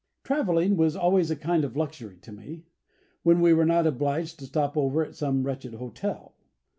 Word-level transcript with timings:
Travelling 0.23 0.77
was 0.77 0.95
always 0.95 1.29
a 1.29 1.35
kind 1.35 1.63
of 1.63 1.77
luxury 1.77 2.17
to 2.21 2.31
me, 2.31 2.63
when 3.21 3.39
we 3.39 3.53
were 3.53 3.67
not 3.67 3.85
obliged 3.85 4.39
to 4.39 4.47
stop 4.47 4.75
over 4.75 5.05
at 5.05 5.13
some 5.15 5.43
wretched 5.43 5.75
hotel. 5.75 6.33